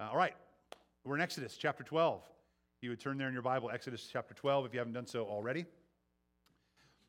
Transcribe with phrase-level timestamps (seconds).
[0.00, 0.32] Uh, all right,
[1.04, 2.22] we're in Exodus chapter 12.
[2.80, 5.26] You would turn there in your Bible, Exodus chapter 12, if you haven't done so
[5.26, 5.66] already.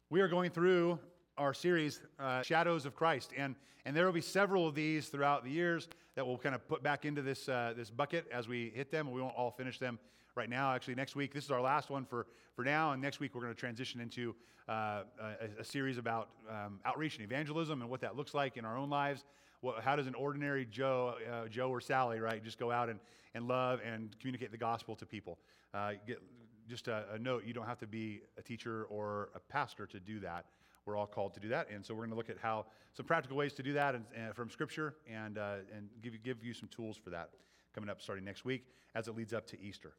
[0.10, 1.00] We are going through
[1.38, 5.46] our series, uh, Shadows of Christ, and, and there will be several of these throughout
[5.46, 8.74] the years that we'll kind of put back into this, uh, this bucket as we
[8.76, 9.10] hit them.
[9.10, 9.98] We won't all finish them
[10.36, 10.74] right now.
[10.74, 12.28] Actually, next week, this is our last one for,
[12.58, 14.36] for now, and next week we're going to transition into
[14.68, 18.66] uh, a, a, series about um, outreach and evangelism and what that looks like in
[18.66, 19.24] our own lives.
[19.62, 23.00] What, how does an ordinary Joe, uh, Joe or Sally, right, just go out and,
[23.34, 25.38] and love and communicate the gospel to people?
[25.74, 26.22] Uh, get,
[26.68, 30.00] just a, a note, you don't have to be a teacher or a pastor to
[30.00, 30.46] do that.
[30.86, 31.70] We're all called to do that.
[31.70, 34.06] And so we're going to look at how some practical ways to do that and,
[34.16, 37.30] and from Scripture and, uh, and give, you, give you some tools for that
[37.74, 38.66] coming up starting next week
[38.96, 39.94] as it leads up to Easter.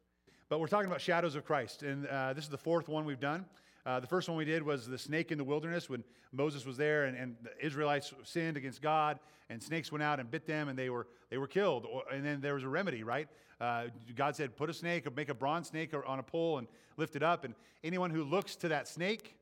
[0.49, 1.83] But we're talking about shadows of Christ.
[1.83, 3.45] And uh, this is the fourth one we've done.
[3.85, 6.77] Uh, the first one we did was the snake in the wilderness when Moses was
[6.77, 9.19] there and, and, the Israelites sinned against God
[9.49, 11.85] and snakes went out and bit them and they were, they were killed.
[12.11, 13.27] And then there was a remedy, right?
[13.59, 16.67] Uh, God said, put a snake or make a bronze snake on a pole and
[16.95, 17.43] lift it up.
[17.43, 19.35] And anyone who looks to that snake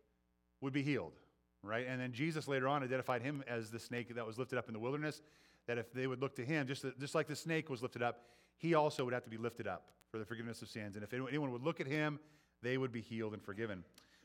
[0.60, 1.14] would be healed,
[1.62, 1.86] right?
[1.88, 4.74] And then Jesus later on identified him as the snake that was lifted up in
[4.74, 5.22] the wilderness,
[5.68, 8.22] that if they would look to him, just, just like the snake was lifted up,
[8.58, 10.96] he also would have to be lifted up for the forgiveness of sins.
[10.96, 12.20] And if anyone would look at him,
[12.62, 13.84] they would be healed and forgiven.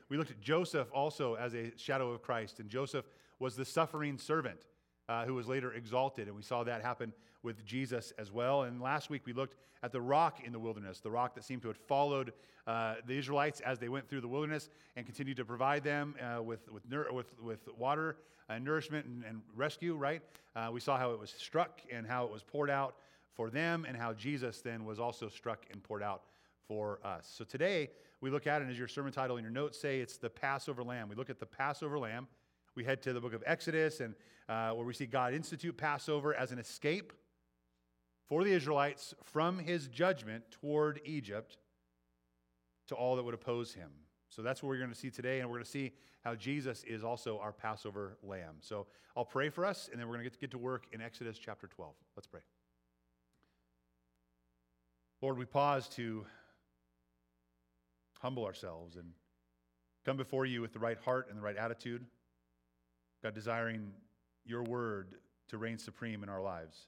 [0.09, 3.05] We looked at Joseph also as a shadow of Christ, and Joseph
[3.39, 4.59] was the suffering servant
[5.09, 7.13] uh, who was later exalted, and we saw that happen
[7.43, 8.63] with Jesus as well.
[8.63, 11.61] And last week we looked at the rock in the wilderness, the rock that seemed
[11.61, 12.33] to have followed
[12.65, 16.41] uh, the Israelites as they went through the wilderness and continued to provide them uh,
[16.41, 18.17] with, with, with, with water
[18.49, 20.21] and nourishment and, and rescue, right?
[20.55, 22.95] Uh, we saw how it was struck and how it was poured out
[23.33, 26.23] for them, and how Jesus then was also struck and poured out
[26.67, 27.31] for us.
[27.33, 27.89] So today,
[28.21, 30.83] we look at it as your sermon title and your notes say it's the Passover
[30.83, 31.09] Lamb.
[31.09, 32.27] We look at the Passover Lamb.
[32.75, 34.13] We head to the book of Exodus, and
[34.47, 37.11] uh, where we see God institute Passover as an escape
[38.27, 41.57] for the Israelites from his judgment toward Egypt
[42.87, 43.89] to all that would oppose him.
[44.29, 45.93] So that's what we're going to see today, and we're going to see
[46.23, 48.55] how Jesus is also our Passover lamb.
[48.59, 50.85] So I'll pray for us, and then we're going to get to, get to work
[50.91, 51.93] in Exodus chapter 12.
[52.15, 52.41] Let's pray.
[55.21, 56.25] Lord, we pause to
[58.19, 59.05] humble ourselves and
[60.05, 62.05] come before you with the right heart and the right attitude.
[63.23, 63.91] God, desiring
[64.45, 65.15] your word
[65.49, 66.87] to reign supreme in our lives.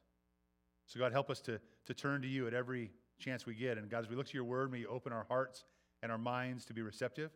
[0.85, 3.78] So, God, help us to, to turn to you at every chance we get.
[3.78, 5.66] And, God, as we look to your word, may you open our hearts
[6.01, 7.31] and our minds to be receptive.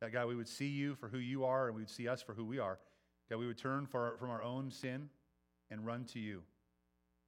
[0.00, 2.22] That, God, we would see you for who you are and we would see us
[2.22, 2.78] for who we are.
[3.30, 5.08] God, we would turn for, from our own sin
[5.70, 6.42] and run to you.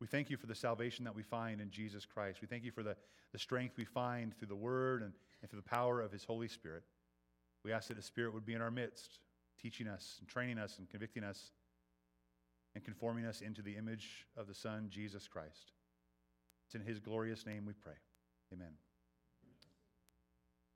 [0.01, 2.41] We thank you for the salvation that we find in Jesus Christ.
[2.43, 2.97] We thank you for the,
[3.33, 6.49] the strength we find through the Word and, and through the power of His Holy
[6.49, 6.83] Spirit.
[7.65, 9.19] We ask that the Spirit would be in our midst,
[9.61, 11.51] teaching us and training us and convicting us
[12.75, 15.73] and conforming us into the image of the Son, Jesus Christ.
[16.67, 17.95] It's in His glorious name we pray.
[18.53, 18.73] Amen.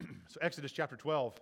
[0.29, 1.39] so, Exodus chapter 12,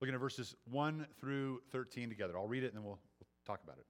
[0.00, 2.38] looking at verses 1 through 13 together.
[2.38, 3.86] I'll read it and then we'll, we'll talk about it.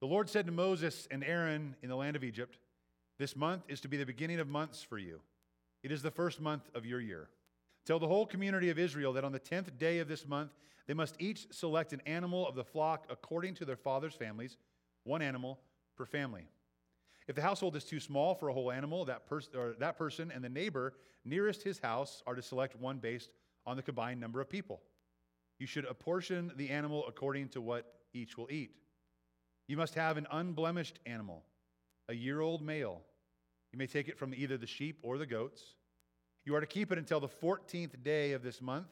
[0.00, 2.58] The Lord said to Moses and Aaron in the land of Egypt,
[3.18, 5.20] This month is to be the beginning of months for you.
[5.86, 7.28] It is the first month of your year.
[7.84, 10.50] Tell the whole community of Israel that on the tenth day of this month,
[10.88, 14.56] they must each select an animal of the flock according to their father's families,
[15.04, 15.60] one animal
[15.96, 16.48] per family.
[17.28, 20.32] If the household is too small for a whole animal, that, pers- or that person
[20.34, 20.94] and the neighbor
[21.24, 23.30] nearest his house are to select one based
[23.64, 24.80] on the combined number of people.
[25.60, 28.72] You should apportion the animal according to what each will eat.
[29.68, 31.44] You must have an unblemished animal,
[32.08, 33.02] a year old male.
[33.76, 35.62] You may take it from either the sheep or the goats.
[36.46, 38.86] You are to keep it until the 14th day of this month.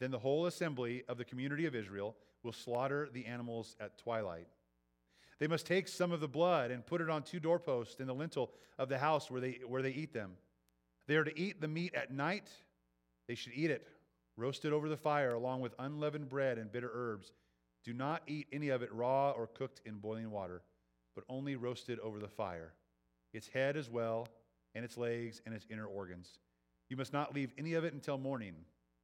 [0.00, 4.48] Then the whole assembly of the community of Israel will slaughter the animals at twilight.
[5.38, 8.14] They must take some of the blood and put it on two doorposts in the
[8.14, 10.32] lintel of the house where they, where they eat them.
[11.06, 12.50] They are to eat the meat at night.
[13.28, 13.88] They should eat it,
[14.36, 17.32] roasted over the fire, along with unleavened bread and bitter herbs.
[17.82, 20.60] Do not eat any of it raw or cooked in boiling water,
[21.14, 22.74] but only roasted over the fire,
[23.32, 24.28] its head as well,
[24.74, 26.38] and its legs and its inner organs.
[26.88, 28.54] You must not leave any of it until morning.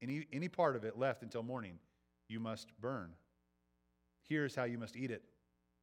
[0.02, 1.78] Any, any part of it left until morning,
[2.28, 3.10] you must burn.
[4.28, 5.22] Here's how you must eat it.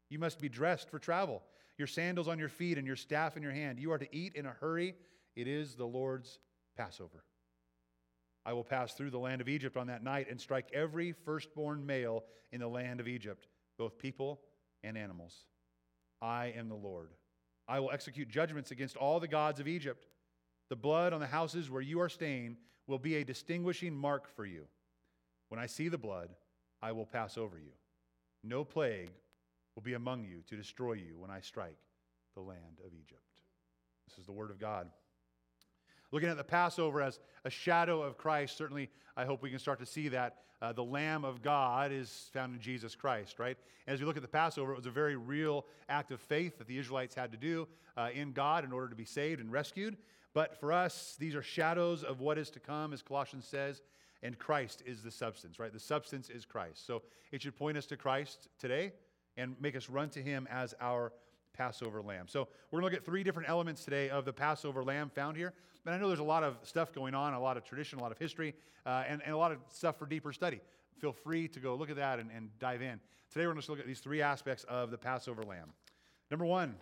[0.10, 1.42] You must be dressed for travel,
[1.78, 3.80] your sandals on your feet and your staff in your hand.
[3.80, 4.96] You are to eat in a hurry.
[5.36, 6.40] It is the Lord's
[6.78, 7.24] Passover.
[8.46, 11.86] I will pass through the land of Egypt on that night and strike every firstborn
[11.86, 14.42] male in the land of Egypt, both people
[14.84, 15.46] and animals.
[16.22, 17.10] I am the Lord.
[17.68, 20.08] I will execute judgments against all the gods of Egypt.
[20.70, 22.58] The blood on the houses where you are staying
[22.88, 24.66] will be a distinguishing mark for you.
[25.50, 26.30] When I see the blood,
[26.82, 27.72] I will pass over you.
[28.44, 29.12] No plague
[29.76, 31.78] will be among you to destroy you when I strike
[32.36, 33.22] the land of Egypt.
[34.08, 34.90] This is the Word of God.
[36.16, 39.80] Looking at the Passover as a shadow of Christ, certainly I hope we can start
[39.80, 43.58] to see that uh, the Lamb of God is found in Jesus Christ, right?
[43.86, 46.58] And as we look at the Passover, it was a very real act of faith
[46.58, 47.68] that the Israelites had to do
[47.98, 49.98] uh, in God in order to be saved and rescued.
[50.34, 53.82] But for us, these are shadows of what is to come, as Colossians says,
[54.24, 55.74] and Christ is the substance, right?
[55.74, 56.88] The substance is Christ.
[56.88, 57.02] So
[57.34, 58.94] it should point us to Christ today
[59.36, 61.12] and make us run to him as our
[61.56, 62.28] Passover lamb.
[62.28, 65.38] So we're going to look at three different elements today of the Passover lamb found
[65.38, 65.54] here.
[65.86, 68.02] And I know there's a lot of stuff going on, a lot of tradition, a
[68.02, 68.54] lot of history,
[68.86, 70.60] uh, and, and a lot of stuff for deeper study.
[71.00, 73.00] Feel free to go look at that and, and dive in.
[73.32, 75.74] Today we're going to look at these three aspects of the Passover lamb.
[76.32, 76.76] Number one,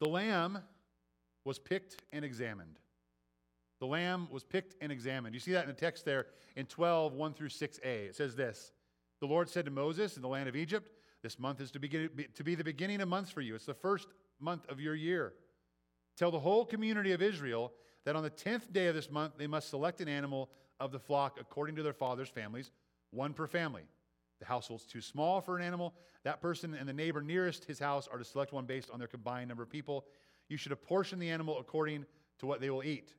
[0.00, 0.58] the lamb
[1.44, 2.78] was picked and examined.
[3.80, 5.34] The lamb was picked and examined.
[5.34, 7.84] You see that in the text there in 12, 1 through 6a.
[7.84, 8.72] It says this
[9.20, 10.90] The Lord said to Moses in the land of Egypt,
[11.26, 13.56] This month is to, begin, to be the beginning of months for you.
[13.56, 14.06] It's the first
[14.38, 15.32] month of your year.
[16.16, 17.72] Tell the whole community of Israel
[18.04, 21.00] that on the 10th day of this month they must select an animal of the
[21.00, 22.70] flock according to their father's families,
[23.10, 23.82] one per family.
[24.38, 25.94] The household's too small for an animal.
[26.22, 29.08] That person and the neighbor nearest his house are to select one based on their
[29.08, 30.04] combined number of people.
[30.48, 32.06] You should apportion the animal according
[32.38, 33.14] to what they will eat.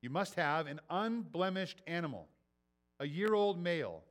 [0.00, 2.26] You must have an unblemished animal,
[3.00, 4.02] a year old male.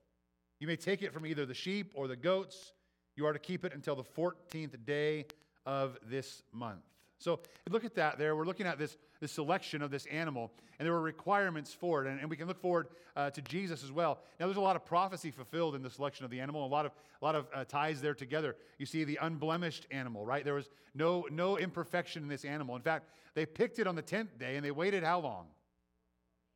[0.59, 2.73] You may take it from either the sheep or the goats.
[3.19, 5.25] You are to keep it until the 14th day
[5.65, 6.79] of this month.
[7.17, 8.33] So look at that there.
[8.33, 12.09] We're looking at this, this selection of this animal, and there were requirements for it.
[12.09, 12.87] And, and we can look forward
[13.17, 14.19] uh, to Jesus as well.
[14.39, 16.85] Now, there's a lot of prophecy fulfilled in the selection of the animal, a lot
[16.85, 18.55] of, a lot of uh, ties there together.
[18.77, 20.45] You see the unblemished animal, right?
[20.45, 22.77] There was no, no imperfection in this animal.
[22.77, 25.47] In fact, they picked it on the 10th day, and they waited how long?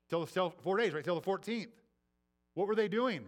[0.09, 1.03] Till, till four days, right?
[1.03, 1.67] Till the 14th.
[2.53, 3.25] What were they doing?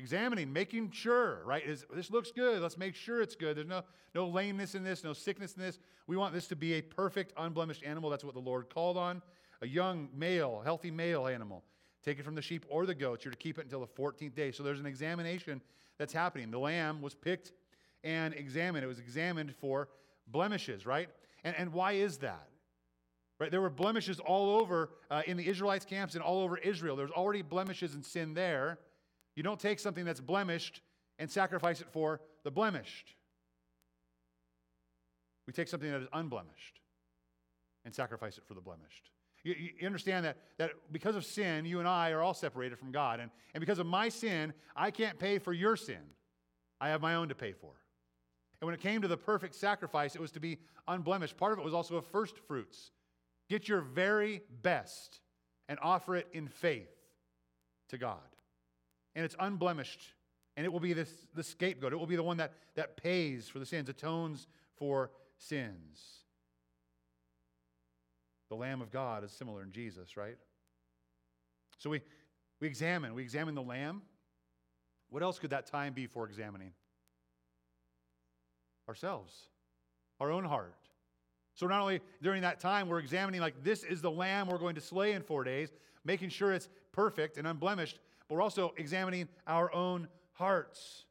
[0.00, 1.62] Examining, making sure, right?
[1.64, 2.60] Is, this looks good.
[2.60, 3.56] Let's make sure it's good.
[3.56, 3.82] There's no,
[4.14, 5.78] no lameness in this, no sickness in this.
[6.06, 8.10] We want this to be a perfect, unblemished animal.
[8.10, 9.22] That's what the Lord called on.
[9.62, 11.62] A young male, healthy male animal.
[12.02, 13.24] Take it from the sheep or the goats.
[13.24, 14.50] You're to keep it until the 14th day.
[14.50, 15.60] So there's an examination
[15.98, 16.50] that's happening.
[16.50, 17.52] The lamb was picked
[18.02, 18.84] and examined.
[18.84, 19.88] It was examined for
[20.26, 21.10] blemishes, right?
[21.44, 22.48] And, and why is that?
[23.38, 23.50] Right?
[23.50, 26.96] There were blemishes all over uh, in the Israelites' camps and all over Israel.
[26.96, 28.78] There's already blemishes and sin there.
[29.40, 30.82] You don't take something that's blemished
[31.18, 33.14] and sacrifice it for the blemished.
[35.46, 36.78] We take something that is unblemished
[37.86, 39.08] and sacrifice it for the blemished.
[39.42, 42.92] You, you, understand that, that because of sin, you and I are all separated from
[42.92, 43.18] God.
[43.18, 46.02] And, and because of my sin, I can't pay for your sin.
[46.78, 47.72] I have my own to pay for.
[48.60, 51.38] And when it came to the perfect sacrifice, it was to be unblemished.
[51.38, 52.90] Part of it was also of first fruits.
[53.48, 55.20] Get your very best
[55.66, 56.92] and offer it in faith
[57.88, 58.20] to God
[59.14, 60.14] and it's unblemished.
[60.56, 61.92] And it will be this, the scapegoat.
[61.92, 64.46] It will be the one that, that pays for the sins, atones
[64.76, 66.00] for sins.
[68.48, 70.36] The Lamb of God is similar in Jesus, right?
[71.78, 72.02] So we,
[72.60, 73.14] we examine.
[73.14, 74.02] We examine the Lamb.
[75.08, 76.72] What else could that time be for examining?
[78.88, 79.48] Ourselves,
[80.18, 80.74] our own heart.
[81.54, 84.74] So not only during that time, we're examining, like, this is the Lamb we're going
[84.74, 85.70] to slay in four days,
[86.04, 87.98] making sure it's perfect and unblemished,
[88.30, 91.04] but we're also examining our own hearts.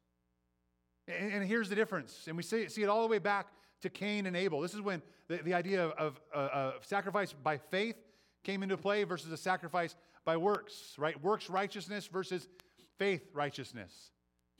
[1.05, 2.27] And, and here's the difference.
[2.27, 3.47] And we see, see, it all the way back
[3.81, 4.61] to Cain and Abel.
[4.61, 7.97] This is when the, the idea of, of, uh, of sacrifice by faith
[8.43, 11.21] came into play versus a sacrifice by works, right?
[11.21, 12.47] Works righteousness versus
[12.97, 14.11] faith righteousness.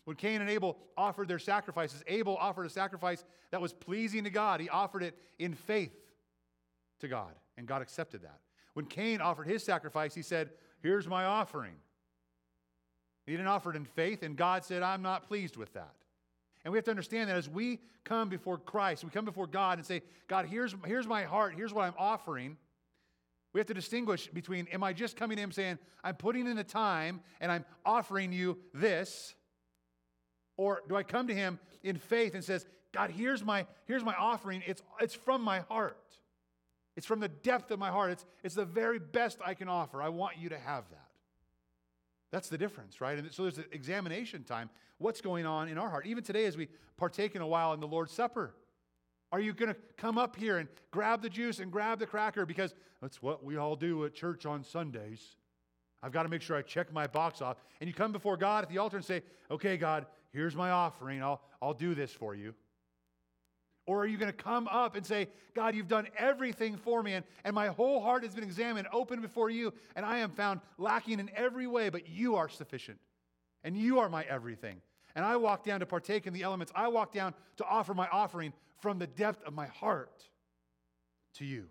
[0.03, 4.29] When Cain and Abel offered their sacrifices, Abel offered a sacrifice that was pleasing to
[4.29, 4.59] God.
[4.59, 5.95] He offered it in faith
[6.99, 8.39] to God, and God accepted that.
[8.73, 10.49] When Cain offered his sacrifice, he said,
[10.81, 11.75] Here's my offering.
[13.29, 15.93] He didn't offer it in faith, and God said, I'm not pleased with that.
[16.65, 19.77] And we have to understand that as we come before Christ, we come before God
[19.77, 22.57] and say, God, here's, here's my heart, here's what I'm offering.
[23.53, 26.55] We have to distinguish between, am I just coming to Him saying, I'm putting in
[26.55, 29.35] the time and I'm offering you this?
[30.57, 34.15] Or do I come to Him in faith and says, God, here's my, here's my
[34.15, 34.63] offering.
[34.65, 35.97] It's, it's from my heart.
[36.97, 38.11] It's from the depth of my heart.
[38.11, 40.01] It's, it's the very best I can offer.
[40.01, 41.08] I want you to have that.
[42.31, 43.17] That's the difference, right?
[43.17, 44.69] And so there's an examination time.
[44.97, 46.05] What's going on in our heart?
[46.05, 46.67] Even today, as we
[46.97, 48.53] partake in a while in the Lord's Supper,
[49.31, 52.45] are you going to come up here and grab the juice and grab the cracker?
[52.45, 55.35] Because that's what we all do at church on Sundays.
[56.01, 57.57] I've got to make sure I check my box off.
[57.81, 59.21] And you come before God at the altar and say,
[59.51, 61.21] okay, God, here's my offering.
[61.21, 62.53] I'll, I'll do this for you.
[63.89, 67.13] Or are you going to come up and say, God, you've done everything for me,
[67.13, 70.59] and, and my whole heart has been examined, open before you, and I am found
[70.77, 72.99] lacking in every way, but you are sufficient,
[73.63, 74.79] and you are my everything.
[75.15, 76.71] And I walk down to partake in the elements.
[76.75, 80.23] I walk down to offer my offering from the depth of my heart
[81.37, 81.65] to you.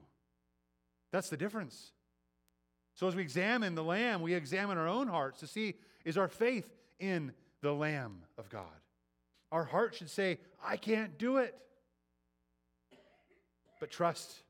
[1.12, 1.92] That's the difference.
[2.96, 6.26] So, as we examine the Lamb, we examine our own hearts to see is our
[6.26, 7.30] faith in
[7.62, 8.64] the Lamb of God.
[9.52, 11.54] Our heart should say, I can't do it,
[13.80, 14.42] but trust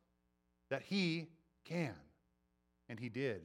[0.70, 1.28] that He
[1.64, 1.94] can.
[2.88, 3.42] And He did.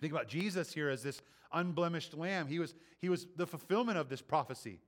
[0.00, 1.20] Think about Jesus here as this
[1.52, 2.46] unblemished lamb.
[2.46, 4.80] He was, he was the fulfillment of this prophecy.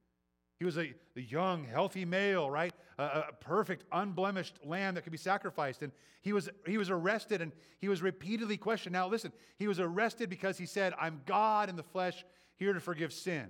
[0.59, 2.73] He was a, a young, healthy male, right?
[2.99, 5.83] A, a, perfect, unblemished lamb that could be sacrificed.
[5.83, 8.93] And he was, he was arrested and he was repeatedly questioned.
[8.93, 12.25] Now, listen, he was arrested because he said, I'm God in the flesh,
[12.57, 13.49] here to forgive sin.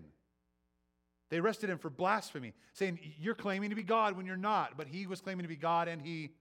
[1.33, 4.77] They arrested him for blasphemy, saying, You're claiming to be God when you're not.
[4.77, 6.33] But he was claiming to be God and he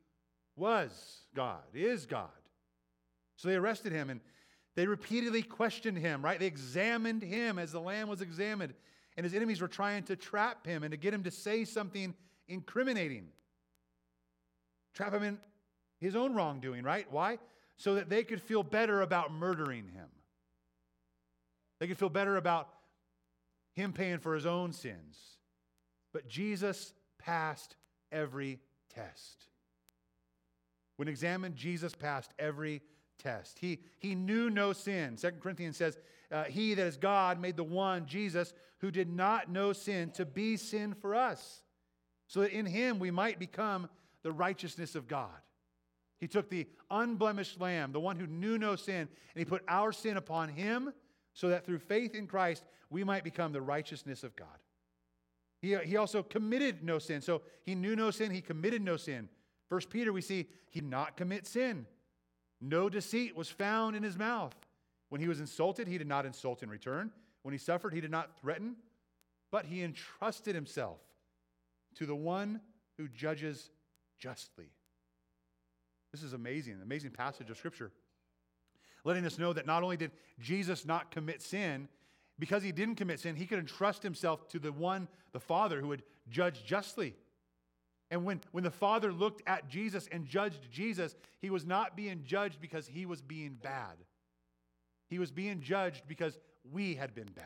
[0.57, 0.91] was
[1.33, 2.27] God, is God.
[3.37, 4.19] So they arrested him and
[4.75, 6.37] they repeatedly questioned him, right?
[6.37, 8.73] They examined him as the lamb was examined
[9.15, 12.13] and his enemies were trying to trap him and to get him to say something
[12.49, 13.29] incriminating.
[14.93, 15.37] Trap him in
[16.01, 17.09] his own wrongdoing, right?
[17.09, 17.39] Why?
[17.77, 20.09] So that they could feel better about murdering him.
[21.79, 22.67] They could feel better about
[23.81, 25.17] him paying for his own sins.
[26.13, 27.75] But Jesus passed
[28.11, 28.59] every
[28.93, 29.47] test.
[30.97, 32.81] When examined, Jesus passed every
[33.17, 33.59] test.
[33.59, 35.17] He, he knew no sin.
[35.17, 35.97] Second Corinthians says,
[36.31, 40.25] uh, He that is God made the one, Jesus, who did not know sin, to
[40.25, 41.61] be sin for us,
[42.27, 43.89] so that in him we might become
[44.23, 45.29] the righteousness of God.
[46.19, 49.91] He took the unblemished lamb, the one who knew no sin, and he put our
[49.91, 50.93] sin upon him,
[51.33, 54.47] so that through faith in Christ we might become the righteousness of God.
[55.61, 57.21] He, he also committed no sin.
[57.21, 59.29] So he knew no sin, he committed no sin.
[59.69, 61.85] First Peter, we see he did not commit sin.
[62.59, 64.53] No deceit was found in his mouth.
[65.09, 67.11] When he was insulted, he did not insult in return.
[67.43, 68.75] When he suffered, he did not threaten,
[69.51, 70.99] but he entrusted himself
[71.95, 72.61] to the one
[72.97, 73.69] who judges
[74.19, 74.69] justly.
[76.11, 77.91] This is amazing, amazing passage of Scripture.
[79.03, 81.87] Letting us know that not only did Jesus not commit sin,
[82.39, 85.87] because he didn't commit sin, he could entrust himself to the one, the Father, who
[85.89, 87.15] would judge justly.
[88.09, 92.23] And when, when the Father looked at Jesus and judged Jesus, he was not being
[92.25, 93.95] judged because he was being bad.
[95.07, 96.37] He was being judged because
[96.71, 97.45] we had been bad,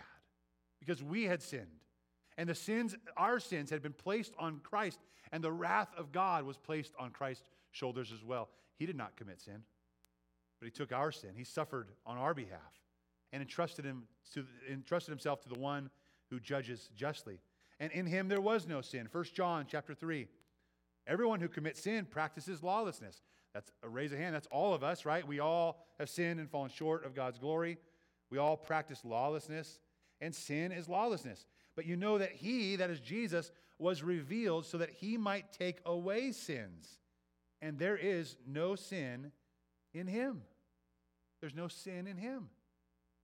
[0.80, 1.68] because we had sinned.
[2.38, 5.00] And the sins, our sins, had been placed on Christ,
[5.32, 8.50] and the wrath of God was placed on Christ's shoulders as well.
[8.78, 9.64] He did not commit sin,
[10.60, 11.32] but he took our sin.
[11.36, 12.82] He suffered on our behalf
[13.32, 15.90] and entrusted, him to, entrusted himself to the one
[16.30, 17.40] who judges justly.
[17.80, 19.08] And in him there was no sin.
[19.12, 20.28] 1 John chapter 3.
[21.08, 23.22] Everyone who commits sin practices lawlessness.
[23.54, 24.36] That's a raise of hand.
[24.36, 25.26] That's all of us, right?
[25.26, 27.78] We all have sinned and fallen short of God's glory.
[28.30, 29.80] We all practice lawlessness,
[30.20, 31.46] and sin is lawlessness.
[31.76, 35.80] But you know that He, that is Jesus, was revealed so that He might take
[35.86, 37.00] away sins.
[37.62, 39.32] And there is no sin
[39.96, 40.42] in Him.
[41.42, 42.50] There's no sin in Him.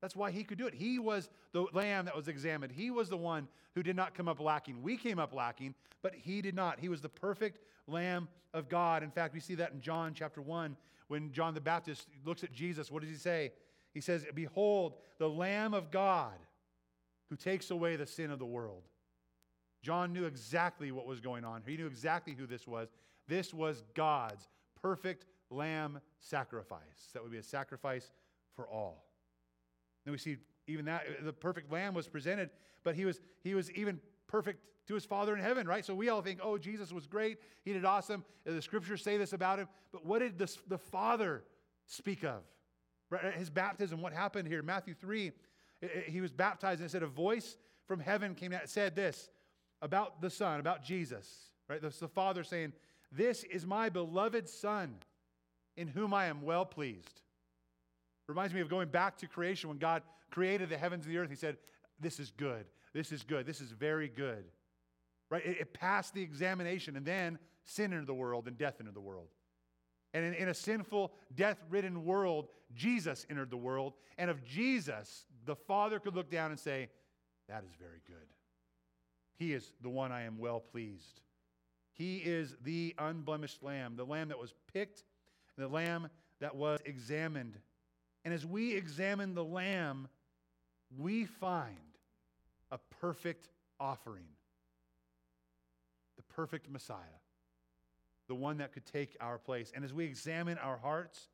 [0.01, 0.73] That's why he could do it.
[0.73, 2.73] He was the lamb that was examined.
[2.73, 4.81] He was the one who did not come up lacking.
[4.81, 6.79] We came up lacking, but he did not.
[6.79, 9.03] He was the perfect lamb of God.
[9.03, 10.75] In fact, we see that in John chapter 1
[11.07, 12.89] when John the Baptist looks at Jesus.
[12.89, 13.51] What does he say?
[13.93, 16.33] He says, Behold, the lamb of God
[17.29, 18.83] who takes away the sin of the world.
[19.83, 21.61] John knew exactly what was going on.
[21.65, 22.89] He knew exactly who this was.
[23.27, 24.47] This was God's
[24.81, 26.79] perfect lamb sacrifice.
[27.13, 28.11] That would be a sacrifice
[28.55, 29.05] for all.
[30.05, 32.49] Then we see even that uh, the perfect lamb was presented,
[32.83, 35.85] but he was he was even perfect to his father in heaven, right?
[35.85, 37.37] So we all think, oh, Jesus was great.
[37.63, 38.23] He did awesome.
[38.45, 39.67] The scriptures say this about him.
[39.91, 41.43] But what did the, the father
[41.85, 42.41] speak of?
[43.09, 43.25] Right?
[43.25, 44.63] Uh, his baptism, what happened here?
[44.63, 45.31] Matthew 3,
[45.83, 49.29] uh, he was baptized and it said a voice from heaven came out, said this
[49.81, 51.81] about the son, about Jesus, right?
[51.81, 52.73] That's the father saying,
[53.11, 54.95] this is my beloved son
[55.81, 57.21] in whom I am well pleased.
[58.27, 61.29] Reminds me of going back to creation when God created the heavens and the earth.
[61.29, 61.57] He said,
[61.99, 62.65] This is good.
[62.93, 63.47] This is good.
[63.47, 64.43] This is very good.
[65.31, 65.43] Right?
[65.43, 69.01] It, it passed the examination, and then sin entered the world and death entered the
[69.01, 69.29] world.
[70.13, 73.93] And in, in a sinful, death ridden world, Jesus entered the world.
[74.19, 76.89] And of Jesus, the Father could look down and say,
[77.49, 78.27] That is very good.
[79.35, 81.21] He is the one I am well pleased.
[81.93, 85.03] He is the unblemished lamb, the lamb that was picked,
[85.57, 87.57] the lamb that was examined
[88.23, 90.07] and as we examine the Lamb,
[90.97, 91.75] we find
[92.71, 94.27] a perfect offering,
[96.17, 96.97] the perfect Messiah,
[98.27, 99.71] the one that could take our place.
[99.75, 101.29] And as we examine our hearts,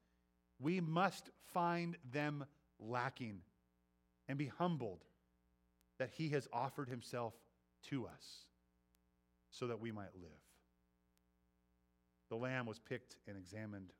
[0.59, 2.45] we must find them
[2.79, 3.41] lacking
[4.29, 5.03] and be humbled
[5.99, 7.33] that He has offered Himself
[7.89, 8.45] to us
[9.51, 10.31] so that we might live.
[12.29, 13.91] the lamb was picked and examined.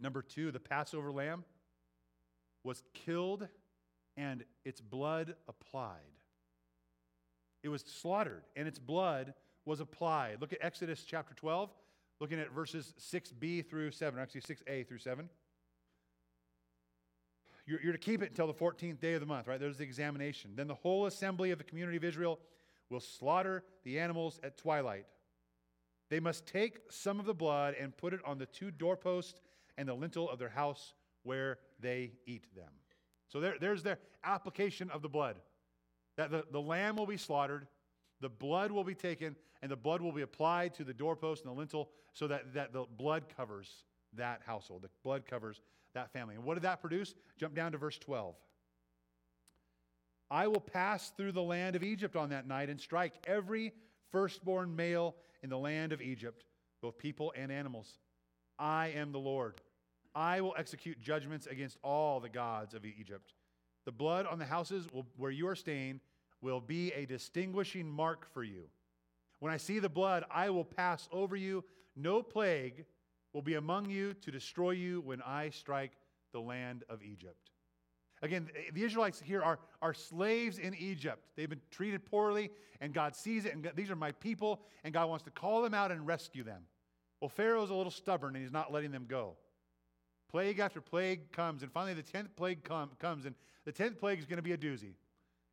[0.00, 1.44] Number two, the Passover lamb
[2.64, 3.48] was killed
[4.16, 6.00] and its blood applied.
[7.62, 9.34] It was slaughtered and its blood
[9.64, 10.40] was applied.
[10.40, 11.70] Look at Exodus chapter 12,
[12.20, 15.28] looking at verses 6b through 7, or actually 6a through 7.
[17.66, 19.58] You're, you're to keep it until the 14th day of the month, right?
[19.58, 20.52] There's the examination.
[20.54, 22.38] Then the whole assembly of the community of Israel
[22.90, 25.06] will slaughter the animals at twilight.
[26.08, 29.40] They must take some of the blood and put it on the two doorposts
[29.78, 32.70] and the lintel of their house where they eat them.
[33.28, 35.36] So there, there's their application of the blood.
[36.16, 37.66] That the, the lamb will be slaughtered,
[38.20, 41.52] the blood will be taken, and the blood will be applied to the doorpost and
[41.52, 44.82] the lintel so that, that the blood covers that household.
[44.82, 45.60] The blood covers
[45.94, 46.34] that family.
[46.34, 47.14] And what did that produce?
[47.38, 48.34] Jump down to verse 12.
[50.30, 53.72] I will pass through the land of Egypt on that night and strike every
[54.10, 56.44] firstborn male in the land of Egypt,
[56.80, 57.98] both people and animals.
[58.58, 59.60] I am the Lord.
[60.16, 63.34] I will execute judgments against all the gods of Egypt.
[63.84, 66.00] The blood on the houses will, where you are staying
[66.40, 68.64] will be a distinguishing mark for you.
[69.40, 71.64] When I see the blood, I will pass over you.
[71.94, 72.86] No plague
[73.34, 75.92] will be among you to destroy you when I strike
[76.32, 77.50] the land of Egypt.
[78.22, 81.22] Again, the Israelites here are, are slaves in Egypt.
[81.36, 84.94] They've been treated poorly, and God sees it, and God, these are my people, and
[84.94, 86.62] God wants to call them out and rescue them.
[87.20, 89.36] Well, Pharaoh's a little stubborn, and he's not letting them go.
[90.30, 94.18] Plague after plague comes, and finally the 10th plague com- comes, and the 10th plague
[94.18, 94.94] is going to be a doozy.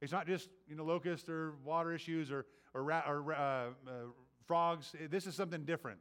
[0.01, 3.91] It's not just you know locusts or water issues or, or, ra- or uh, uh,
[4.45, 4.95] frogs.
[5.09, 5.99] This is something different.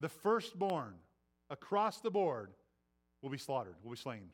[0.00, 0.94] The firstborn
[1.50, 2.52] across the board
[3.22, 4.30] will be slaughtered, will be slain.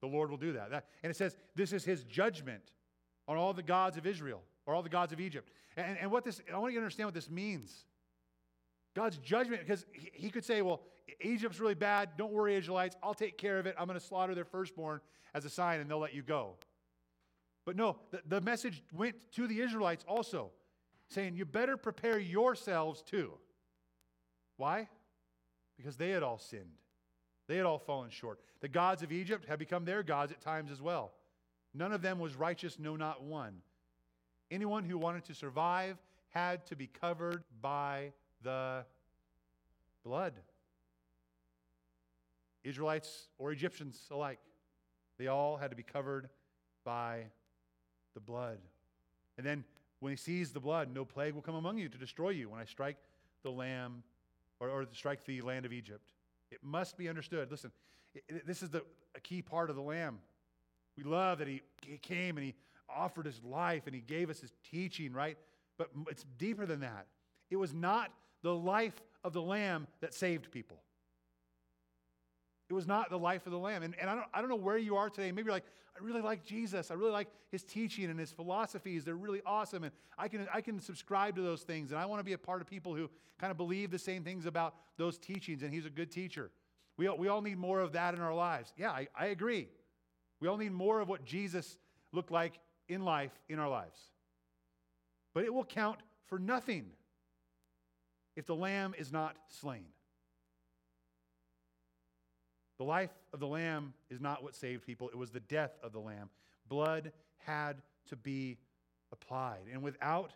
[0.00, 0.70] The Lord will do that.
[0.70, 0.86] that.
[1.02, 2.62] And it says this is his judgment
[3.26, 5.50] on all the gods of Israel or all the gods of Egypt.
[5.76, 7.84] And, and what this, I want you to understand what this means.
[8.94, 10.82] God's judgment, because he, he could say, well,
[11.20, 12.10] Egypt's really bad.
[12.16, 12.96] Don't worry, Israelites.
[13.02, 13.74] I'll take care of it.
[13.78, 15.00] I'm going to slaughter their firstborn
[15.34, 16.56] as a sign, and they'll let you go.
[17.64, 20.50] But no, the, the message went to the Israelites also,
[21.08, 23.32] saying, you better prepare yourselves too.
[24.56, 24.88] Why?
[25.76, 26.78] Because they had all sinned.
[27.46, 28.40] They had all fallen short.
[28.60, 31.12] The gods of Egypt had become their gods at times as well.
[31.74, 33.62] None of them was righteous, no, not one.
[34.50, 35.96] Anyone who wanted to survive
[36.30, 38.84] had to be covered by the
[40.04, 40.34] blood.
[42.64, 44.38] Israelites or Egyptians alike,
[45.18, 46.28] they all had to be covered
[46.84, 47.24] by
[48.14, 48.58] the blood.
[49.36, 49.64] And then
[50.00, 52.60] when he sees the blood, no plague will come among you to destroy you when
[52.60, 52.96] I strike
[53.42, 54.02] the lamb
[54.60, 56.12] or, or strike the land of Egypt.
[56.50, 57.50] It must be understood.
[57.50, 57.72] Listen,
[58.14, 58.82] it, this is the,
[59.14, 60.18] a key part of the Lamb.
[60.96, 62.54] We love that he, he came and he
[62.88, 65.36] offered his life and he gave us his teaching, right?
[65.76, 67.06] But it's deeper than that.
[67.50, 68.10] It was not
[68.42, 70.78] the life of the Lamb that saved people.
[72.68, 73.82] It was not the life of the Lamb.
[73.82, 75.32] And, and I, don't, I don't know where you are today.
[75.32, 75.64] Maybe you're like,
[75.98, 76.90] I really like Jesus.
[76.90, 79.04] I really like his teaching and his philosophies.
[79.04, 79.84] They're really awesome.
[79.84, 81.90] And I can, I can subscribe to those things.
[81.90, 84.22] And I want to be a part of people who kind of believe the same
[84.22, 85.62] things about those teachings.
[85.62, 86.50] And he's a good teacher.
[86.98, 88.72] We all, we all need more of that in our lives.
[88.76, 89.68] Yeah, I, I agree.
[90.40, 91.78] We all need more of what Jesus
[92.12, 93.98] looked like in life in our lives.
[95.34, 96.90] But it will count for nothing
[98.36, 99.86] if the lamb is not slain.
[102.78, 105.92] The life of the lamb is not what saved people, it was the death of
[105.92, 106.30] the lamb.
[106.68, 108.58] Blood had to be
[109.12, 109.62] applied.
[109.72, 110.32] And without,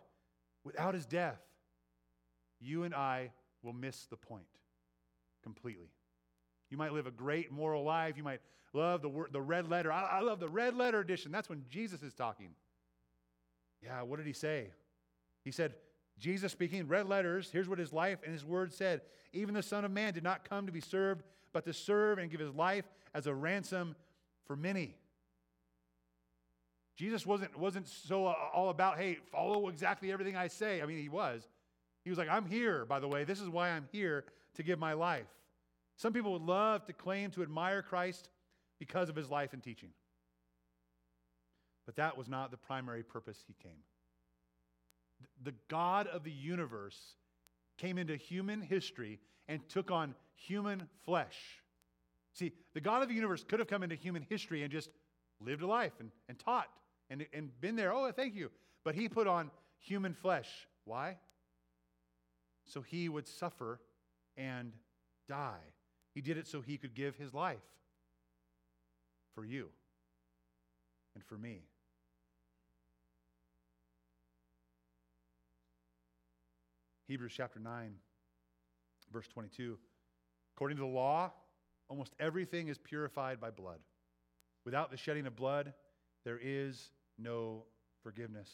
[0.63, 1.39] without his death,
[2.59, 4.45] you and I will miss the point
[5.41, 5.89] completely.
[6.69, 8.17] You might live a great moral life.
[8.17, 8.41] You might
[8.73, 9.91] love the, word, the red letter.
[9.91, 11.31] I, I love the red letter edition.
[11.31, 12.49] That's when Jesus is talking.
[13.81, 14.71] Yeah, what did he say?
[15.43, 15.75] He said,
[16.17, 19.01] Jesus speaking, red letters, here's what his life and his word said.
[19.33, 22.29] Even the Son of Man did not come to be served, but to serve and
[22.29, 23.95] give his life as a ransom
[24.45, 24.95] for many.
[26.95, 30.81] Jesus wasn't, wasn't so uh, all about, hey, follow exactly everything I say.
[30.81, 31.47] I mean, he was.
[32.03, 33.23] He was like, I'm here, by the way.
[33.23, 35.27] This is why I'm here to give my life.
[35.95, 38.29] Some people would love to claim to admire Christ
[38.79, 39.89] because of his life and teaching.
[41.85, 43.79] But that was not the primary purpose he came.
[45.43, 47.15] The God of the universe
[47.77, 51.37] came into human history and took on human flesh.
[52.33, 54.89] See, the God of the universe could have come into human history and just
[55.39, 56.67] lived a life and, and taught
[57.09, 57.93] and, and been there.
[57.93, 58.49] Oh, thank you.
[58.83, 60.49] But he put on human flesh.
[60.85, 61.17] Why?
[62.65, 63.79] So he would suffer
[64.35, 64.73] and
[65.27, 65.59] die.
[66.13, 67.57] He did it so he could give his life
[69.35, 69.69] for you
[71.15, 71.61] and for me.
[77.07, 77.93] Hebrews chapter 9
[79.13, 79.77] Verse 22
[80.55, 81.31] According to the law,
[81.87, 83.79] almost everything is purified by blood.
[84.65, 85.73] Without the shedding of blood,
[86.25, 87.63] there is no
[88.01, 88.49] forgiveness.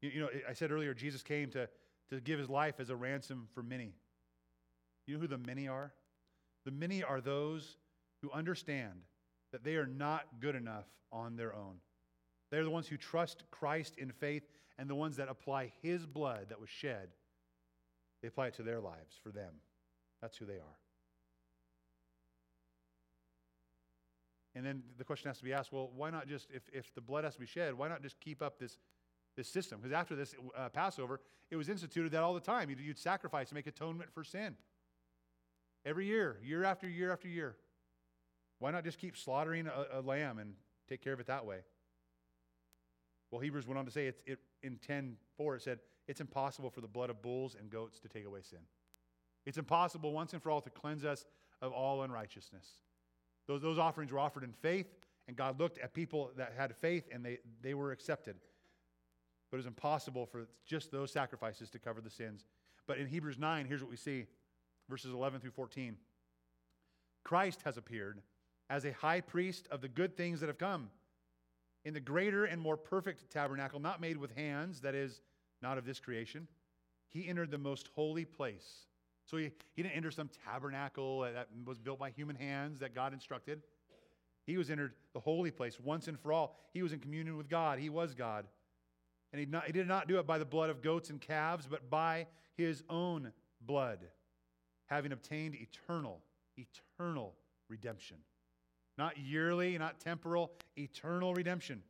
[0.00, 1.68] You, you know, I said earlier, Jesus came to,
[2.10, 3.94] to give his life as a ransom for many.
[5.06, 5.92] You know who the many are?
[6.64, 7.76] The many are those
[8.22, 9.02] who understand
[9.52, 11.76] that they are not good enough on their own.
[12.50, 14.42] They're the ones who trust Christ in faith
[14.78, 17.08] and the ones that apply his blood that was shed.
[18.22, 19.54] They apply it to their lives for them.
[20.20, 20.78] That's who they are.
[24.54, 27.02] And then the question has to be asked well, why not just, if, if the
[27.02, 28.78] blood has to be shed, why not just keep up this,
[29.36, 29.78] this system?
[29.80, 32.70] Because after this uh, Passover, it was instituted that all the time.
[32.70, 34.56] You'd, you'd sacrifice to make atonement for sin.
[35.84, 37.56] Every year, year after year after year.
[38.58, 40.54] Why not just keep slaughtering a, a lamb and
[40.88, 41.58] take care of it that way?
[43.30, 46.80] Well, Hebrews went on to say it's, it, in 10.4, it said, it's impossible for
[46.80, 48.60] the blood of bulls and goats to take away sin.
[49.44, 51.24] It's impossible once and for all to cleanse us
[51.62, 52.66] of all unrighteousness.
[53.46, 54.88] Those, those offerings were offered in faith,
[55.28, 58.36] and God looked at people that had faith and they, they were accepted.
[59.50, 62.44] But it was impossible for just those sacrifices to cover the sins.
[62.86, 64.26] But in Hebrews 9, here's what we see
[64.88, 65.96] verses 11 through 14.
[67.24, 68.20] Christ has appeared
[68.70, 70.90] as a high priest of the good things that have come
[71.84, 75.20] in the greater and more perfect tabernacle, not made with hands, that is,
[75.66, 76.46] not of this creation.
[77.08, 78.86] He entered the most holy place
[79.26, 83.12] so he, he didn't enter some tabernacle that was built by human hands that God
[83.12, 83.60] instructed.
[84.46, 86.56] He was entered the holy place once and for all.
[86.72, 87.80] He was in communion with God.
[87.80, 88.46] He was God.
[89.32, 91.66] And he, not, he did not do it by the blood of goats and calves,
[91.68, 93.98] but by his own blood,
[94.86, 96.20] having obtained eternal,
[96.56, 97.34] eternal
[97.68, 98.18] redemption.
[98.96, 101.82] Not yearly, not temporal, eternal redemption.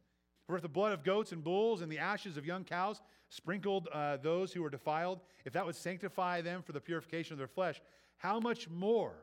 [0.47, 3.89] For if the blood of goats and bulls and the ashes of young cows sprinkled
[3.93, 7.49] uh, those who were defiled, if that would sanctify them for the purification of their
[7.49, 7.81] flesh,
[8.17, 9.15] how much more,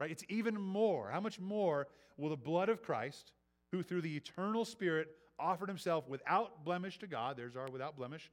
[0.00, 0.10] right?
[0.10, 1.10] It's even more.
[1.10, 3.32] How much more will the blood of Christ,
[3.70, 5.08] who through the eternal Spirit
[5.38, 8.30] offered himself without blemish to God, there's our without blemish,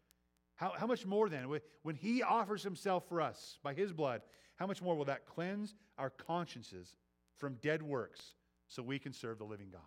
[0.55, 1.47] how, how much more then,
[1.81, 4.21] when he offers himself for us by his blood,
[4.57, 6.95] how much more will that cleanse our consciences
[7.37, 8.35] from dead works
[8.67, 9.81] so we can serve the living God?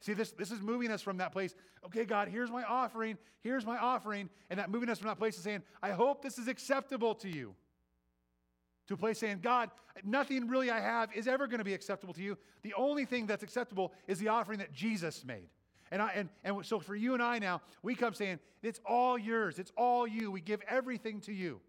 [0.00, 3.66] See, this, this is moving us from that place, okay, God, here's my offering, here's
[3.66, 6.48] my offering, and that moving us from that place to saying, I hope this is
[6.48, 7.54] acceptable to you.
[8.88, 9.70] To a place saying, God,
[10.02, 12.38] nothing really I have is ever going to be acceptable to you.
[12.62, 15.48] The only thing that's acceptable is the offering that Jesus made.
[15.92, 19.18] And, I, and, and so for you and I now, we come saying, it's all
[19.18, 20.30] yours, it's all you.
[20.30, 21.60] We give everything to you.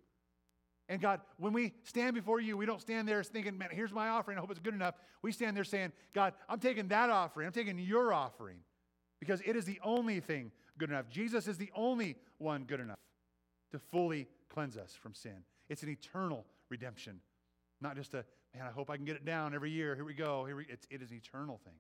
[0.92, 4.10] And God, when we stand before you, we don't stand there thinking, man, here's my
[4.10, 4.38] offering.
[4.38, 4.96] I hope it's good enough.
[5.22, 7.48] We stand there saying, God, I'm taking that offering.
[7.48, 8.58] I'm taking your offering
[9.22, 11.08] because it is the only thing good enough.
[11.10, 13.00] Jesus is the only one good enough
[13.72, 15.46] to fully cleanse us from sin.
[15.70, 17.22] It's an eternal redemption,
[17.80, 19.96] not just a, man, I hope I can get it down every year.
[19.96, 20.44] Here we go.
[20.44, 21.80] Here we, it's, it is an eternal thing.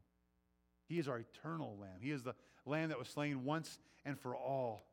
[0.87, 1.99] He is our eternal lamb.
[1.99, 2.33] He is the
[2.65, 4.85] lamb that was slain once and for all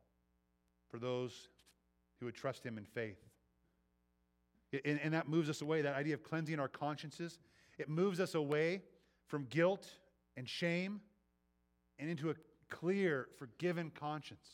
[0.89, 1.47] for those
[2.19, 3.28] who would trust him in faith.
[4.85, 7.39] And, and, that moves us away, that idea of cleansing our consciences.
[7.77, 8.83] It moves us away
[9.27, 9.89] from guilt
[10.37, 11.01] and shame
[11.97, 12.35] and into a
[12.69, 14.47] clear, forgiven conscience.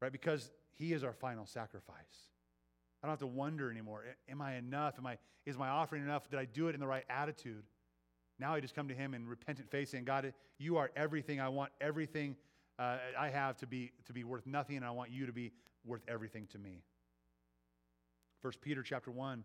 [0.00, 0.12] Right?
[0.12, 1.96] Because He is our final sacrifice.
[3.02, 4.04] I don't have to wonder anymore.
[4.28, 4.94] Am I enough?
[4.98, 6.30] Am I, is my offering enough?
[6.30, 7.64] Did I do it in the right attitude?
[8.38, 11.40] Now I just come to Him in repentant faith, saying, God, you are everything.
[11.40, 12.36] I want everything
[12.78, 15.52] uh, I have to be, to be worth nothing, and I want you to be
[15.84, 16.82] worth everything to me.
[18.46, 19.42] 1 Peter chapter 1.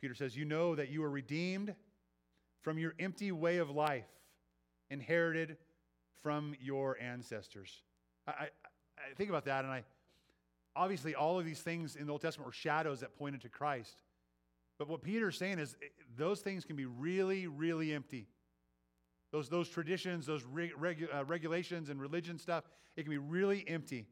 [0.00, 1.72] Peter says, You know that you are redeemed
[2.62, 4.08] from your empty way of life,
[4.90, 5.56] inherited
[6.20, 7.84] from your ancestors.
[8.26, 8.44] I, I,
[8.98, 9.84] I, think about that, and I
[10.74, 14.02] obviously all of these things in the Old Testament were shadows that pointed to Christ.
[14.76, 18.26] But what Peter's saying is eh, those things can be really, really empty.
[19.30, 22.64] Those, those traditions, those regu- uh, regulations and religion stuff,
[22.96, 24.08] it can be really empty.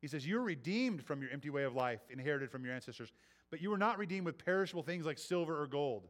[0.00, 3.12] He says, You're redeemed from your empty way of life, inherited from your ancestors,
[3.50, 6.08] but you were not redeemed with perishable things like silver or gold.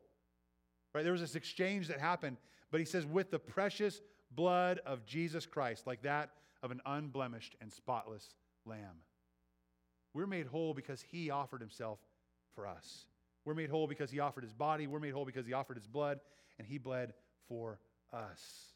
[0.94, 1.02] Right?
[1.02, 2.36] There was this exchange that happened,
[2.70, 4.00] but he says, with the precious
[4.32, 6.30] blood of Jesus Christ, like that
[6.62, 9.02] of an unblemished and spotless lamb.
[10.12, 11.98] We're made whole because he offered himself
[12.54, 13.06] for us.
[13.44, 14.86] We're made whole because he offered his body.
[14.86, 16.20] We're made whole because he offered his blood,
[16.58, 17.14] and he bled
[17.48, 17.78] for
[18.12, 18.74] us.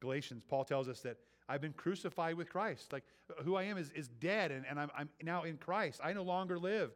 [0.00, 1.18] Galatians, Paul tells us that
[1.50, 2.92] I've been crucified with Christ.
[2.92, 6.00] Like uh, who I am is, is dead, and, and I'm, I'm now in Christ.
[6.02, 6.92] I no longer live,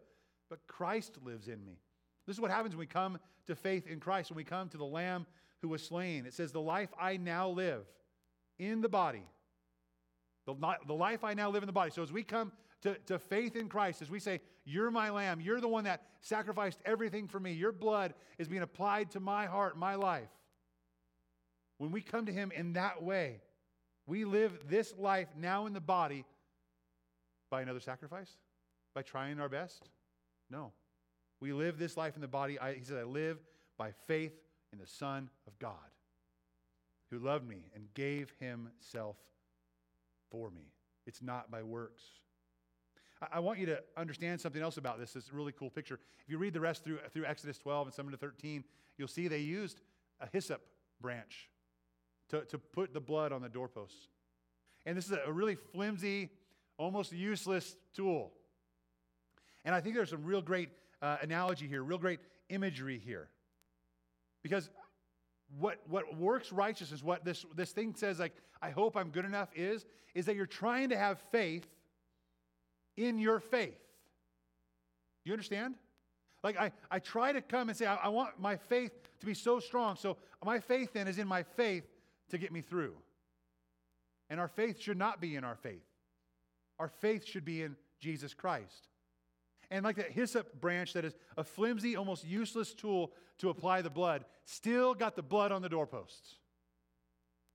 [0.48, 1.80] but Christ lives in me.
[2.26, 4.78] This is what happens when we come to faith in Christ, when we come to
[4.78, 5.26] the Lamb
[5.60, 6.24] who was slain.
[6.24, 7.84] It says, The life I now live
[8.58, 9.26] in the body,
[10.46, 10.54] the,
[10.86, 11.90] the life I now live in the body.
[11.90, 15.40] So as we come to, to faith in Christ, as we say, You're my lamb,
[15.40, 19.46] you're the one that sacrificed everything for me, your blood is being applied to my
[19.46, 20.30] heart, my life.
[21.78, 23.40] When we come to Him in that way,
[24.06, 26.24] we live this life now in the body
[27.50, 28.30] by another sacrifice?
[28.94, 29.88] By trying our best?
[30.50, 30.72] No.
[31.40, 32.58] We live this life in the body.
[32.58, 33.38] I, he said, I live
[33.76, 34.32] by faith
[34.72, 35.74] in the Son of God
[37.10, 39.16] who loved me and gave himself
[40.30, 40.72] for me.
[41.06, 42.02] It's not by works.
[43.22, 45.12] I, I want you to understand something else about this.
[45.12, 45.98] This really cool picture.
[46.20, 48.64] If you read the rest through, through Exodus 12 and 7 to 13,
[48.98, 49.80] you'll see they used
[50.20, 50.62] a hyssop
[51.00, 51.50] branch
[52.30, 54.08] to, to put the blood on the doorposts.
[54.86, 56.30] And this is a really flimsy,
[56.78, 58.32] almost useless tool.
[59.64, 60.68] And I think there's some real great
[61.00, 63.28] uh, analogy here, real great imagery here.
[64.42, 64.68] Because
[65.58, 69.48] what, what works righteousness, what this, this thing says, like, I hope I'm good enough,
[69.54, 71.66] is, is that you're trying to have faith
[72.96, 73.78] in your faith.
[75.24, 75.74] Do You understand?
[76.42, 79.34] Like, I, I try to come and say, I, I want my faith to be
[79.34, 79.96] so strong.
[79.96, 81.84] So, my faith then is in my faith
[82.34, 82.94] to get me through.
[84.30, 85.84] And our faith should not be in our faith,
[86.78, 88.88] our faith should be in Jesus Christ.
[89.70, 93.90] And like that hyssop branch that is a flimsy, almost useless tool to apply the
[93.90, 96.34] blood, still got the blood on the doorposts.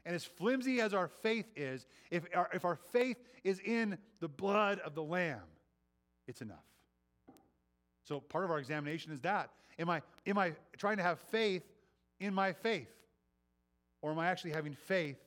[0.06, 4.28] And as flimsy as our faith is, if our, if our faith is in the
[4.28, 5.44] blood of the Lamb,
[6.28, 6.66] it's enough.
[8.06, 9.52] So part of our examination is that.
[9.78, 11.64] Am I, am I trying to have faith
[12.20, 12.90] in my faith?
[14.02, 15.20] Or am I actually having faith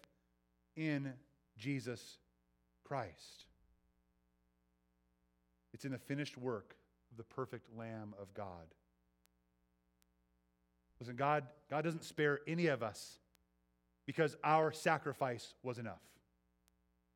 [0.76, 1.12] in
[1.58, 2.18] Jesus
[2.84, 3.46] Christ?
[5.74, 6.76] It's in the finished work
[7.10, 8.74] of the perfect Lamb of God.
[11.00, 13.18] Listen, God, God doesn't spare any of us
[14.06, 16.02] because our sacrifice was enough.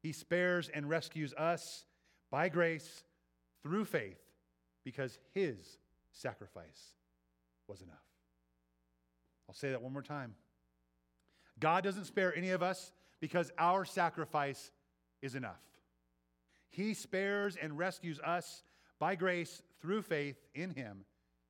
[0.03, 1.85] He spares and rescues us
[2.31, 3.05] by grace
[3.63, 4.21] through faith
[4.85, 5.79] because his
[6.13, 6.95] sacrifice
[7.69, 7.97] was enough.
[9.49, 10.35] I'll say that one more time.
[11.59, 14.71] God doesn't spare any of us because our sacrifice
[15.23, 15.63] is enough.
[16.69, 18.63] He spares and rescues us
[18.99, 21.05] by grace through faith in Him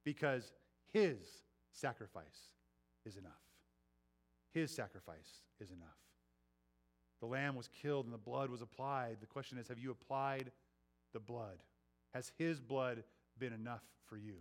[0.05, 0.53] because
[0.93, 1.19] His
[1.73, 2.51] sacrifice
[3.05, 3.33] is enough.
[4.53, 5.89] His sacrifice is enough.
[7.21, 9.17] The lamb was killed and the blood was applied.
[9.21, 10.53] The question is have you applied
[11.13, 11.59] the blood?
[12.15, 13.03] Has His blood
[13.39, 14.37] been enough for you?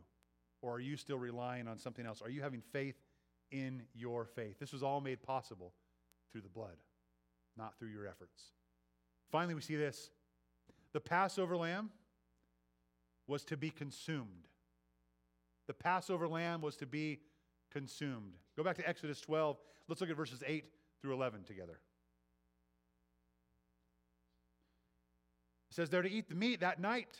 [0.61, 2.21] Or are you still relying on something else?
[2.21, 2.95] Are you having faith
[3.51, 4.59] in your faith?
[4.59, 5.73] This was all made possible
[6.31, 6.77] through the blood,
[7.57, 8.43] not through your efforts.
[9.31, 10.09] Finally, we see this
[10.93, 11.89] the Passover lamb
[13.27, 14.47] was to be consumed.
[15.67, 17.19] The Passover lamb was to be
[17.71, 18.33] consumed.
[18.55, 19.57] Go back to Exodus 12.
[19.87, 20.63] Let's look at verses 8
[21.01, 21.79] through 11 together.
[25.69, 27.19] It says they're to eat the meat that night.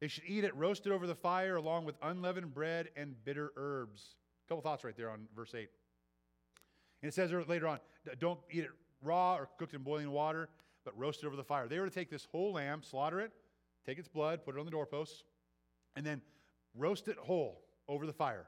[0.00, 4.16] They should eat it roasted over the fire along with unleavened bread and bitter herbs.
[4.48, 5.68] Couple thoughts right there on verse 8.
[7.02, 7.78] And it says later on,
[8.18, 8.70] don't eat it
[9.02, 10.48] raw or cooked in boiling water
[10.84, 11.66] but roasted over the fire.
[11.66, 13.32] They were to take this whole lamb, slaughter it,
[13.84, 15.24] take its blood, put it on the doorposts,
[15.96, 16.22] and then
[16.76, 18.46] roast it whole over the fire.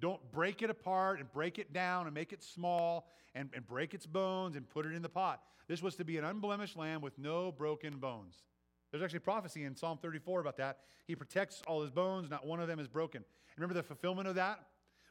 [0.00, 3.94] Don't break it apart and break it down and make it small and, and break
[3.94, 5.42] its bones and put it in the pot.
[5.68, 8.42] This was to be an unblemished lamb with no broken bones.
[8.90, 10.78] There's actually prophecy in Psalm 34 about that.
[11.06, 13.24] He protects all his bones, not one of them is broken.
[13.56, 14.58] Remember the fulfillment of that?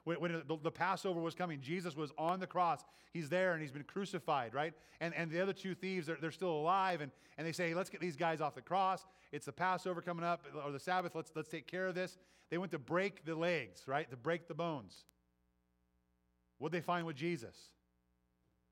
[0.03, 2.83] When, the, Passover was coming, Jesus was on the cross.
[3.13, 4.73] He's there and he's been crucified, right?
[4.99, 6.99] And, and the other two thieves, they're, they're still alive.
[6.99, 9.05] And, and they say, hey, let's get these guys off the cross.
[9.31, 11.15] It's the Passover coming up, or the Sabbath.
[11.15, 12.17] Let's, let's take care of this.
[12.49, 14.09] They went to break the legs, right?
[14.11, 15.05] To break the bones.
[16.57, 17.55] What'd they find with Jesus?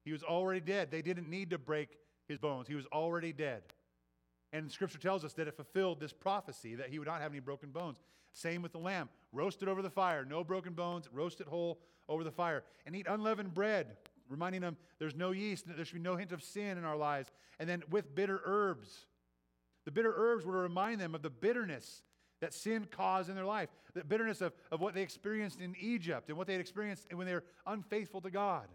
[0.04, 0.92] He was already dead.
[0.92, 3.64] They didn't need to break his bones, he was already dead.
[4.54, 7.40] And scripture tells us that it fulfilled this prophecy that he would not have any
[7.40, 8.00] broken bones.
[8.34, 9.10] Same with the lamb.
[9.32, 10.26] roasted over the fire.
[10.26, 11.08] No broken bones.
[11.12, 12.64] roasted whole over the fire.
[12.86, 13.96] And eat unleavened bread,
[14.30, 15.66] reminding them there's no yeast.
[15.68, 17.32] There should be no hint of sin in our lives.
[17.60, 19.06] And then with bitter herbs.
[19.86, 22.04] The bitter herbs were to remind them of the bitterness
[22.42, 26.30] that sin caused in their life, the bitterness of, of what they experienced in Egypt
[26.30, 28.68] and what they had experienced when they were unfaithful to God.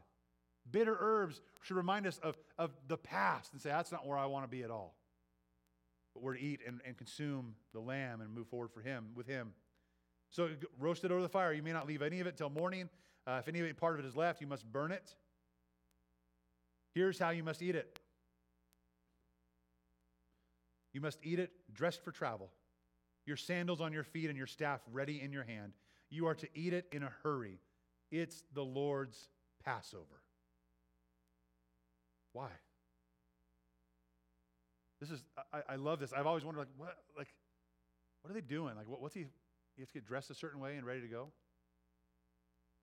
[0.71, 4.27] Bitter herbs should remind us of, of the past and say, that's not where I
[4.27, 4.95] want to be at all
[6.23, 9.53] we're to eat and, and consume the lamb and move forward for him with him.
[10.31, 11.53] So roast it over the fire.
[11.53, 12.89] You may not leave any of it till morning.
[13.27, 15.15] Uh, if any part of it is left, you must burn it.
[16.95, 17.99] Here's how you must eat it.
[20.93, 22.51] You must eat it dressed for travel,
[23.27, 25.73] your sandals on your feet and your staff ready in your hand.
[26.09, 27.61] You are to eat it in a hurry.
[28.11, 29.29] It's the Lord's
[29.63, 30.23] Passover.
[32.33, 32.49] Why?
[35.01, 36.13] This is, I, I love this.
[36.13, 37.29] I've always wondered, like, what, like,
[38.23, 38.77] what are they doing?
[38.77, 39.27] Like, what, what's he,
[39.75, 41.29] he has to get dressed a certain way and ready to go?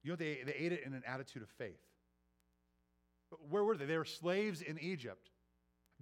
[0.04, 1.82] You know, they, they ate it in an attitude of faith.
[3.30, 3.86] But where were they?
[3.86, 5.32] They were slaves in Egypt.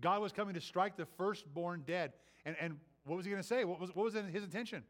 [0.02, 2.14] God was coming to strike the firstborn dead.
[2.46, 3.64] And, and what was he going to say?
[3.64, 4.84] What was, what was his intention?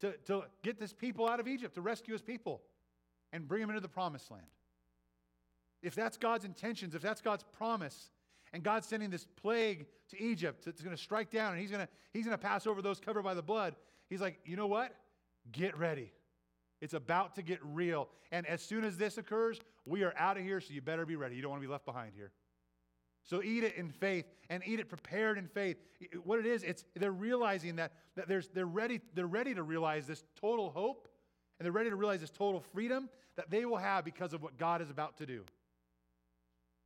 [0.00, 2.60] To, to get this people out of Egypt, to rescue his people
[3.32, 4.46] and bring them into the promised land.
[5.82, 8.10] If that's God's intentions, if that's God's promise,
[8.52, 11.84] and God's sending this plague to Egypt that's going to strike down and he's going
[11.84, 13.74] to, he's going to pass over those covered by the blood,
[14.08, 14.94] he's like, you know what?
[15.50, 16.12] Get ready.
[16.80, 18.08] It's about to get real.
[18.30, 21.16] And as soon as this occurs, we are out of here, so you better be
[21.16, 21.36] ready.
[21.36, 22.32] You don't want to be left behind here.
[23.24, 25.76] So eat it in faith and eat it prepared in faith.
[26.24, 30.06] What it is, it's they're realizing that, that there's, they're, ready, they're ready to realize
[30.06, 31.08] this total hope
[31.58, 34.58] and they're ready to realize this total freedom that they will have because of what
[34.58, 35.44] God is about to do.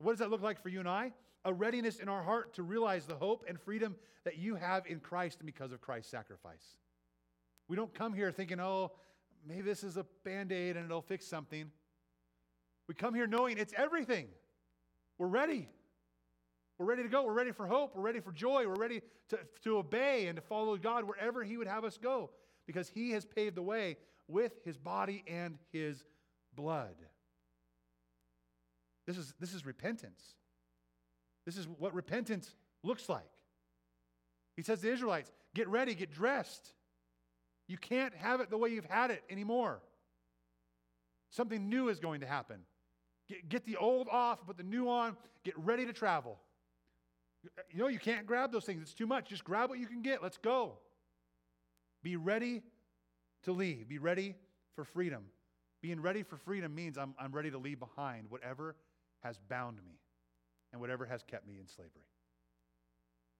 [0.07, 1.11] What does that look like for you and I?
[1.45, 5.01] A readiness in our heart to realize the hope and freedom that you have in
[5.01, 6.63] Christ and because of Christ's sacrifice.
[7.67, 8.93] We don't come here thinking, oh,
[9.45, 11.73] maybe this is a band aid and it'll fix something.
[12.87, 14.29] We come here knowing it's everything.
[15.19, 15.69] We're ready.
[16.79, 17.25] We're ready to go.
[17.25, 17.97] We're ready for hope.
[17.97, 18.65] We're ready for joy.
[18.69, 22.31] We're ready to, to obey and to follow God wherever He would have us go
[22.65, 23.97] because He has paved the way
[24.29, 26.05] with His body and His
[26.55, 26.95] blood.
[29.07, 30.23] This is, this is repentance.
[31.45, 33.29] This is what repentance looks like.
[34.57, 36.73] He says to the Israelites, get ready, get dressed.
[37.69, 39.81] You can't have it the way you've had it anymore.
[41.31, 42.61] Something new is going to happen.
[43.29, 46.39] Get, get the old off, put the new on, get ready to travel.
[47.71, 49.29] You know, you can't grab those things, it's too much.
[49.29, 50.23] Just grab what you can get.
[50.23, 50.79] Let's go.
[52.03, 52.63] Be ready
[53.45, 54.35] to leave, be ready
[54.75, 55.25] for freedom.
[55.83, 58.75] Being ready for freedom means I'm, I'm ready to leave behind whatever
[59.23, 59.99] has bound me
[60.73, 62.03] and whatever has kept me in slavery.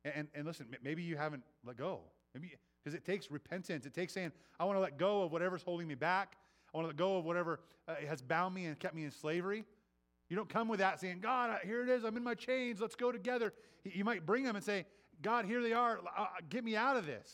[0.05, 2.01] And, and, listen, maybe you haven't let go.
[2.33, 3.87] Because it takes repentance.
[3.87, 6.37] It takes saying, I want to let go of whatever's holding me back.
[6.73, 9.11] I want to let go of whatever uh, has bound me and kept me in
[9.11, 9.65] slavery.
[10.29, 12.05] You don't come with that saying, God, here it is.
[12.05, 12.81] I'm in my chains.
[12.81, 13.53] Let's go together.
[13.85, 14.87] You might bring them and say,
[15.23, 16.01] God, here they are.
[16.17, 17.33] Uh, get me out of this.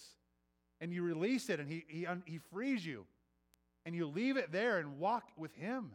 [0.81, 3.07] And you release it and he, he, he frees you.
[3.85, 5.93] And you leave it there and walk with Him.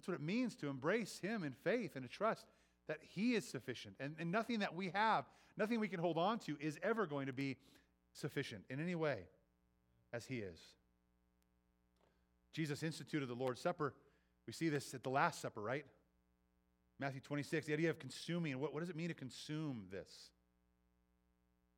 [0.00, 2.46] That's what it means to embrace Him in faith and to trust
[2.88, 3.96] that He is sufficient.
[4.00, 5.26] And, and nothing that we have,
[5.58, 7.58] nothing we can hold on to, is ever going to be
[8.14, 9.18] sufficient in any way
[10.10, 10.58] as He is.
[12.54, 13.92] Jesus instituted the Lord's Supper.
[14.46, 15.84] We see this at the Last Supper, right?
[16.98, 18.58] Matthew 26, the idea of consuming.
[18.58, 20.30] What, what does it mean to consume this?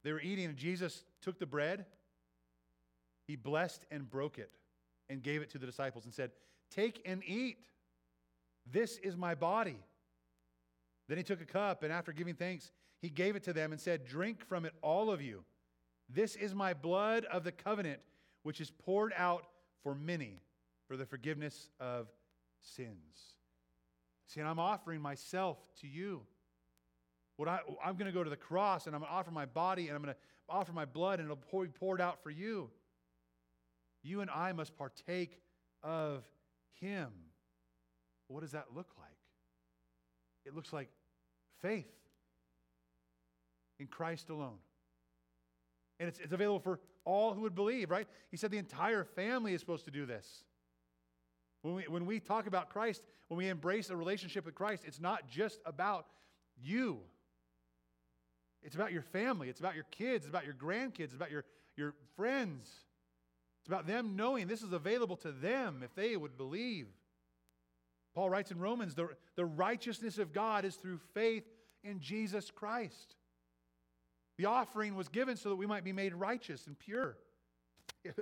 [0.05, 1.87] They were eating, and Jesus took the bread,
[3.27, 4.53] he blessed and broke it,
[5.11, 6.31] and gave it to the disciples and said,
[6.71, 7.59] Take and eat.
[8.71, 9.79] This is my body.
[11.09, 12.71] Then he took a cup, and after giving thanks,
[13.01, 15.45] he gave it to them and said, Drink from it, all of you.
[16.09, 18.01] This is my blood of the covenant,
[18.43, 19.47] which is poured out
[19.83, 20.41] for many
[20.87, 22.09] for the forgiveness of
[22.61, 23.35] sins.
[24.27, 26.23] See, and I'm offering myself to you.
[27.37, 29.47] What I, I'm going to go to the cross and I'm going to offer my
[29.47, 32.71] body and I'm going to offer my blood and it'll be poured out for you.
[34.03, 35.41] You and I must partake
[35.83, 36.25] of
[36.81, 37.09] Him.
[38.29, 39.11] What does that look like?
[40.45, 40.89] It looks like
[41.61, 41.93] faith
[43.79, 44.59] in Christ alone.
[46.01, 48.09] And it's, it's available for all who would believe, right?
[48.31, 50.45] He said the entire family is supposed to do this.
[51.63, 55.01] When we, when we talk about Christ, when we embrace a relationship with Christ, it's
[55.01, 56.07] not just about
[56.61, 57.01] you.
[58.63, 59.49] It's about your family.
[59.49, 60.25] It's about your kids.
[60.25, 61.01] It's about your grandkids.
[61.01, 61.45] It's about your,
[61.77, 62.69] your friends.
[63.61, 66.89] It's about them knowing this is available to them if they would believe.
[68.15, 71.45] Paul writes in Romans the, the righteousness of God is through faith
[71.83, 73.17] in Jesus Christ.
[74.39, 77.17] The offering was given so that we might be made righteous and pure.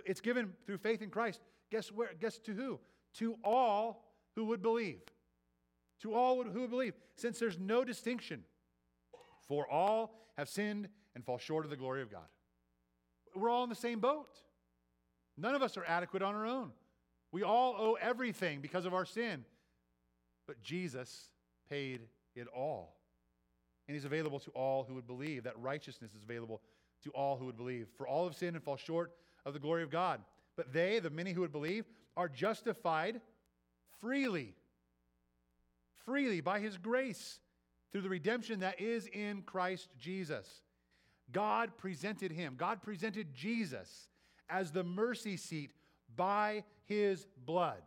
[0.04, 1.40] It's given through faith in Christ.
[1.70, 2.10] Guess where?
[2.20, 2.78] Guess to who?
[3.14, 4.04] To all
[4.36, 5.00] who would believe.
[6.02, 8.44] To all who would believe, since there's no distinction.
[9.48, 12.26] For all have sinned and fall short of the glory of God.
[13.34, 14.28] We're all in the same boat.
[15.36, 16.70] None of us are adequate on our own.
[17.32, 19.44] We all owe everything because of our sin.
[20.50, 21.28] But Jesus
[21.68, 22.00] paid
[22.34, 22.96] it all.
[23.86, 25.44] And he's available to all who would believe.
[25.44, 26.60] That righteousness is available
[27.04, 27.86] to all who would believe.
[27.96, 29.12] For all have sinned and fall short
[29.46, 30.22] of the glory of God.
[30.56, 31.84] But they, the many who would believe,
[32.16, 33.20] are justified
[34.00, 34.56] freely.
[36.04, 37.38] Freely by his grace
[37.92, 40.62] through the redemption that is in Christ Jesus.
[41.30, 44.08] God presented him, God presented Jesus
[44.48, 45.70] as the mercy seat
[46.16, 47.82] by his blood.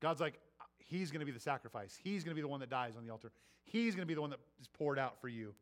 [0.00, 0.40] God's like,
[0.88, 1.98] He's going to be the sacrifice.
[2.02, 3.30] He's going to be the one that dies on the altar.
[3.64, 5.54] He's going to be the one that is poured out for you.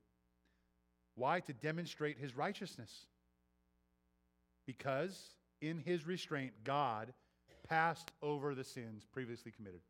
[1.17, 1.41] Why?
[1.41, 3.07] To demonstrate his righteousness.
[4.67, 5.21] Because
[5.61, 7.13] in his restraint, God
[7.69, 9.81] passed over the sins previously committed.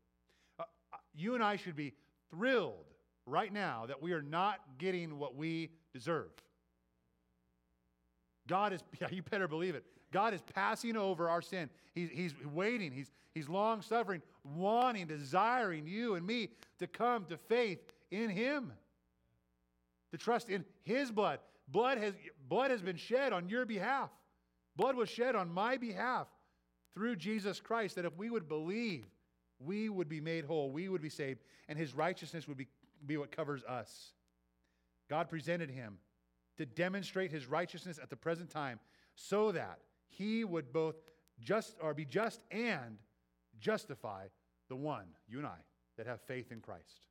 [0.59, 1.93] Uh, uh, you and I should be
[2.31, 2.85] thrilled
[3.27, 6.31] right now that we are not getting what we deserve.
[8.47, 9.83] God is, yeah, you better believe it.
[10.11, 11.69] God is passing over our sin.
[11.93, 12.91] He's, he's waiting.
[12.91, 16.49] He's, he's long suffering, wanting, desiring you and me
[16.79, 17.79] to come to faith
[18.11, 18.71] in Him,
[20.11, 21.39] to trust in His blood.
[21.67, 22.13] Blood has,
[22.47, 24.09] blood has been shed on your behalf.
[24.77, 26.27] Blood was shed on my behalf
[26.93, 29.05] through Jesus Christ, that if we would believe,
[29.59, 32.67] we would be made whole, we would be saved, and His righteousness would be,
[33.05, 34.13] be what covers us.
[35.09, 35.97] God presented Him
[36.57, 38.79] to demonstrate His righteousness at the present time
[39.15, 40.95] so that he would both
[41.39, 42.97] just or be just and
[43.59, 44.27] justify
[44.69, 45.57] the one, you and I,
[45.97, 47.07] that have faith in Christ.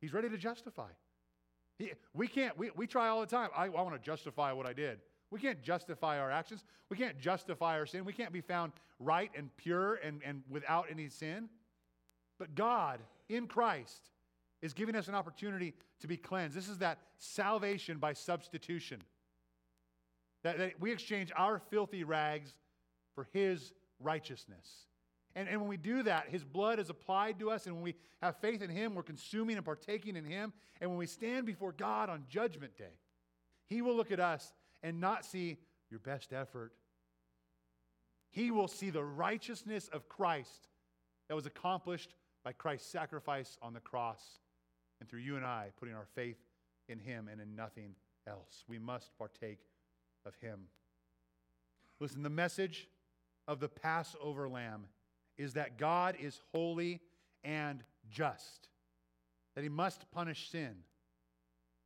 [0.00, 0.88] He's ready to justify.
[1.78, 3.50] He, we can't, we, we try all the time.
[3.56, 4.98] I, I want to justify what I did.
[5.30, 6.64] We can't justify our actions.
[6.90, 8.04] We can't justify our sin.
[8.04, 11.48] We can't be found right and pure and, and without any sin.
[12.38, 14.10] But God, in Christ,
[14.60, 16.56] is giving us an opportunity to be cleansed.
[16.56, 19.00] This is that salvation by substitution.
[20.44, 22.54] That, that we exchange our filthy rags
[23.14, 24.86] for his righteousness.
[25.34, 27.66] And, and when we do that, his blood is applied to us.
[27.66, 30.52] And when we have faith in him, we're consuming and partaking in him.
[30.80, 32.98] And when we stand before God on judgment day,
[33.66, 35.58] he will look at us and not see
[35.90, 36.72] your best effort.
[38.30, 40.68] He will see the righteousness of Christ
[41.28, 42.14] that was accomplished
[42.44, 44.22] by Christ's sacrifice on the cross
[45.00, 46.38] and through you and I putting our faith
[46.88, 47.94] in him and in nothing
[48.26, 48.64] else.
[48.68, 49.60] We must partake
[50.26, 50.66] of him.
[52.00, 52.88] Listen, the message
[53.46, 54.86] of the Passover lamb
[55.38, 57.00] is that God is holy
[57.44, 58.68] and just,
[59.54, 60.74] that he must punish sin.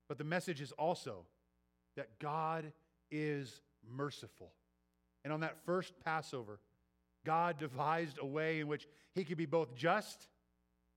[0.08, 1.26] But the message is also
[1.96, 2.72] that God
[3.10, 4.52] is merciful.
[5.24, 6.60] And on that first Passover,
[7.24, 10.28] God devised a way in which he could be both just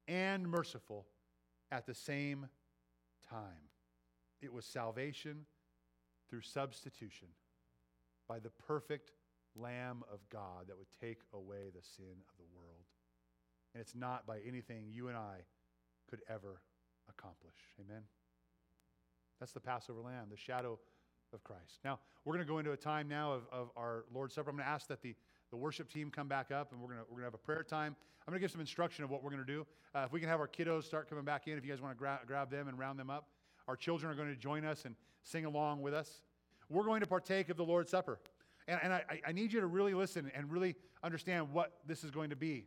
[0.08, 1.06] and merciful
[1.72, 2.48] at the same
[3.30, 3.70] time.
[4.42, 5.46] It was salvation
[6.30, 7.28] through substitution
[8.28, 9.12] by the perfect
[9.56, 12.86] Lamb of God that would take away the sin of the world.
[13.74, 15.38] And it's not by anything you and I
[16.10, 16.62] could ever
[17.10, 17.56] accomplish.
[17.80, 18.04] Amen?
[19.40, 20.80] That's the Passover Lamb, the shadow
[21.34, 21.80] of Christ.
[21.86, 24.50] Now, we're going to go into a time now of, of our Lord's Supper.
[24.50, 25.16] I'm going to ask that the,
[25.52, 27.38] the worship team come back up and we're going to, we're going to have a
[27.38, 27.96] prayer time.
[28.28, 29.66] I'm going to give some instruction of what we're going to do.
[29.96, 31.96] Uh, if we can have our kiddos start coming back in, if you guys want
[31.96, 33.28] to gra- grab them and round them up.
[33.70, 36.22] Our children are going to join us and sing along with us.
[36.70, 38.20] We're going to partake of the Lord's Supper.
[38.68, 42.10] And, and I, I need you to really listen and really understand what this is
[42.10, 42.66] going to be.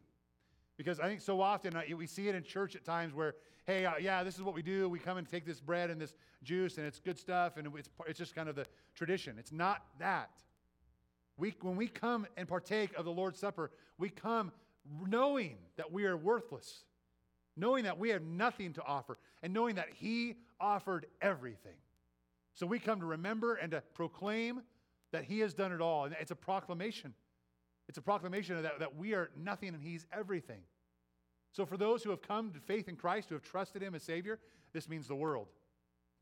[0.76, 3.34] Because I think so often uh, we see it in church at times where,
[3.66, 4.88] hey, uh, yeah, this is what we do.
[4.88, 7.90] We come and take this bread and this juice, and it's good stuff, and it's,
[8.06, 9.34] it's just kind of the tradition.
[9.40, 10.30] It's not that.
[11.36, 14.52] We, when we come and partake of the Lord's Supper, we come
[15.08, 16.84] knowing that we are worthless,
[17.56, 21.76] knowing that we have nothing to offer, and knowing that He offered everything.
[22.54, 24.62] So we come to remember and to proclaim
[25.10, 26.04] that He has done it all.
[26.04, 27.12] And it's a proclamation.
[27.88, 30.60] It's a proclamation that, that we are nothing and He's everything.
[31.52, 34.02] So for those who have come to faith in Christ, who have trusted Him as
[34.02, 34.38] Savior,
[34.72, 35.48] this means the world.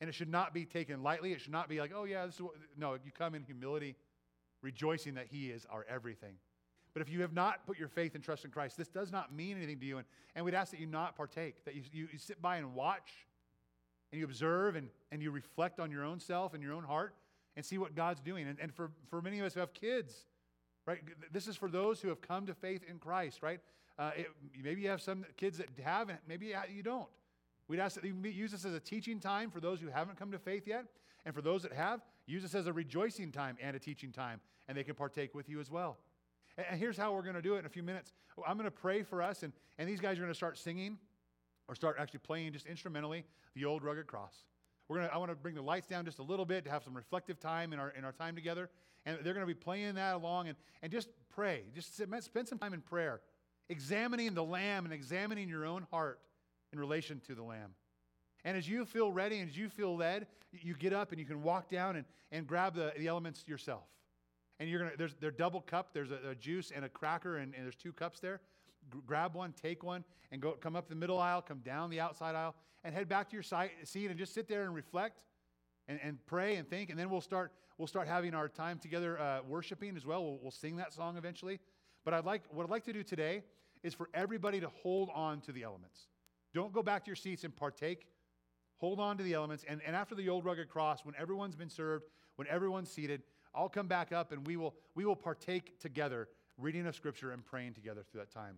[0.00, 1.32] And it should not be taken lightly.
[1.32, 2.54] It should not be like, oh, yeah, this is what.
[2.76, 3.96] No, you come in humility,
[4.62, 6.34] rejoicing that He is our everything.
[6.92, 9.32] But if you have not put your faith and trust in Christ, this does not
[9.32, 9.98] mean anything to you.
[9.98, 12.74] And, and we'd ask that you not partake, that you, you, you sit by and
[12.74, 13.10] watch
[14.12, 17.14] and you observe and, and you reflect on your own self and your own heart
[17.56, 18.46] and see what God's doing.
[18.46, 20.24] And, and for, for many of us who have kids,
[20.86, 21.00] right,
[21.32, 23.60] this is for those who have come to faith in Christ, right?
[23.98, 24.26] Uh, it,
[24.62, 27.08] maybe you have some kids that haven't, maybe you don't.
[27.68, 30.32] We'd ask that you use this as a teaching time for those who haven't come
[30.32, 30.86] to faith yet.
[31.24, 34.40] And for those that have, use this as a rejoicing time and a teaching time,
[34.68, 35.98] and they can partake with you as well.
[36.56, 38.12] And, here's how we're going to do it in a few minutes.
[38.46, 40.98] I'm going to pray for us, and, and these guys are going to start singing
[41.70, 44.34] or start actually playing just instrumentally the old rugged cross.
[44.88, 46.82] We're gonna, I want to bring the lights down just a little bit to have
[46.82, 48.68] some reflective time in our, in our time together.
[49.06, 51.62] And they're going to be playing that along and, and just pray.
[51.72, 53.20] Just spend some time in prayer,
[53.68, 56.18] examining the Lamb and examining your own heart
[56.72, 57.70] in relation to the Lamb.
[58.44, 61.24] And as you feel ready and as you feel led, you get up and you
[61.24, 63.84] can walk down and, and grab the, the elements yourself.
[64.58, 65.90] And you're gonna, there's, they're double cup.
[65.94, 68.40] There's a, a juice and a cracker, and, and there's two cups there.
[69.06, 72.34] Grab one, take one, and go come up the middle aisle, come down the outside
[72.34, 75.20] aisle, and head back to your site, seat and just sit there and reflect
[75.88, 76.90] and, and pray and think.
[76.90, 80.24] And then we'll start, we'll start having our time together uh, worshiping as well.
[80.24, 80.38] well.
[80.40, 81.60] We'll sing that song eventually.
[82.04, 83.42] But I'd like, what I'd like to do today
[83.82, 86.08] is for everybody to hold on to the elements.
[86.54, 88.06] Don't go back to your seats and partake.
[88.78, 89.64] hold on to the elements.
[89.68, 93.22] And, and after the old rugged cross, when everyone's been served, when everyone's seated,
[93.54, 97.44] I'll come back up and we will, we will partake together, reading of Scripture and
[97.44, 98.56] praying together through that time.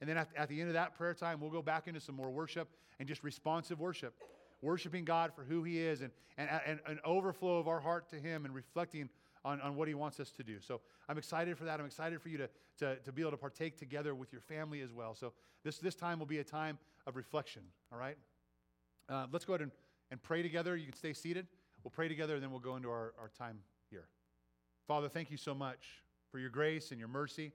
[0.00, 2.14] And then at, at the end of that prayer time, we'll go back into some
[2.14, 2.68] more worship
[2.98, 4.14] and just responsive worship,
[4.62, 8.16] worshiping God for who He is and, and, and an overflow of our heart to
[8.16, 9.08] Him and reflecting
[9.44, 10.60] on, on what He wants us to do.
[10.60, 11.80] So I'm excited for that.
[11.80, 14.80] I'm excited for you to, to, to be able to partake together with your family
[14.80, 15.14] as well.
[15.14, 15.32] So
[15.64, 18.16] this, this time will be a time of reflection, all right?
[19.08, 19.70] Uh, let's go ahead and,
[20.10, 20.76] and pray together.
[20.76, 21.46] You can stay seated.
[21.84, 23.58] We'll pray together, and then we'll go into our, our time
[23.90, 24.08] here.
[24.88, 25.86] Father, thank you so much
[26.30, 27.52] for your grace and your mercy,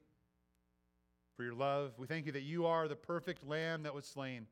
[1.42, 1.94] for your love.
[1.98, 4.46] We thank you that you are the perfect lamb that was slain.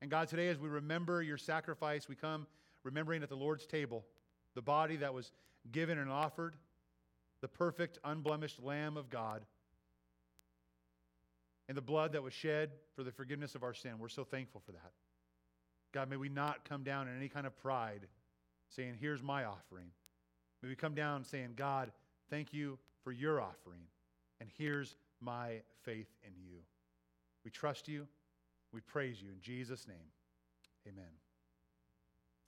[0.00, 2.46] And God, today as we remember your sacrifice, we come
[2.82, 4.06] remembering at the Lord's table
[4.54, 5.32] the body that was
[5.70, 6.56] given and offered,
[7.42, 9.44] the perfect, unblemished Lamb of God,
[11.68, 13.98] and the blood that was shed for the forgiveness of our sin.
[13.98, 14.92] We're so thankful for that.
[15.92, 18.06] God, may we not come down in any kind of pride
[18.70, 19.90] saying, Here's my offering.
[20.62, 21.92] May we come down saying, God,
[22.30, 23.82] thank you for your offering,
[24.40, 26.58] and here's my faith in you.
[27.44, 28.06] We trust you.
[28.72, 30.12] We praise you in Jesus' name.
[30.86, 31.27] Amen.